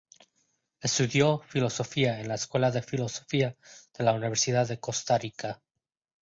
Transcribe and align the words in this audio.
Estudió 0.79 1.43
filosofía 1.47 2.19
en 2.19 2.27
la 2.27 2.33
Escuela 2.33 2.71
de 2.71 2.81
Filosofía 2.81 3.55
de 3.95 4.03
la 4.03 4.13
Universidad 4.13 4.67
de 4.67 4.79
Costa 4.79 5.15
Rica. 5.19 5.61